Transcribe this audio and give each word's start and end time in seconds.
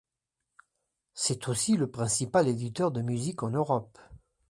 C'est 1.13 1.47
aussi 1.47 1.77
le 1.77 1.85
principal 1.85 2.47
éditeur 2.47 2.89
de 2.91 3.03
musique 3.03 3.43
en 3.43 3.51
Europe. 3.51 3.99